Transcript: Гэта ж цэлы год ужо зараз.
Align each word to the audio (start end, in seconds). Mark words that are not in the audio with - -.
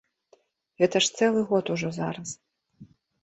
Гэта 0.83 1.01
ж 1.07 1.11
цэлы 1.19 1.43
год 1.53 1.65
ужо 1.75 1.89
зараз. 1.99 2.29